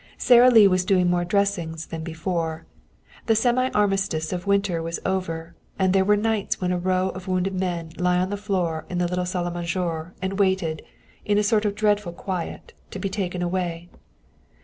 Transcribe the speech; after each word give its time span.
Sara 0.17 0.49
Lee 0.49 0.67
was 0.67 0.83
doing 0.83 1.11
more 1.11 1.23
dressings 1.23 1.85
than 1.85 2.03
before. 2.03 2.65
The 3.27 3.35
semi 3.35 3.69
armistice 3.69 4.33
of 4.33 4.47
winter 4.47 4.81
was 4.81 4.99
over, 5.05 5.53
and 5.77 5.93
there 5.93 6.03
were 6.03 6.17
nights 6.17 6.59
when 6.59 6.71
a 6.71 6.79
row 6.79 7.09
of 7.09 7.27
wounded 7.27 7.53
men 7.53 7.89
lay 7.99 8.15
on 8.17 8.31
the 8.31 8.35
floor 8.35 8.87
in 8.89 8.97
the 8.97 9.07
little 9.07 9.27
salle 9.27 9.51
à 9.51 9.53
manger 9.53 10.13
and 10.19 10.39
waited, 10.39 10.81
in 11.23 11.37
a 11.37 11.43
sort 11.43 11.65
of 11.65 11.75
dreadful 11.75 12.13
quiet, 12.13 12.73
to 12.89 12.97
be 12.97 13.09
taken 13.09 13.43
away. 13.43 13.89